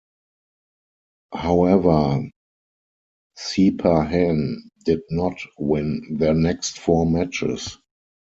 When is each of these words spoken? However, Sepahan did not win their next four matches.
However, 1.31 2.27
Sepahan 3.37 4.57
did 4.83 5.01
not 5.11 5.37
win 5.59 6.17
their 6.17 6.33
next 6.33 6.79
four 6.79 7.05
matches. 7.05 7.77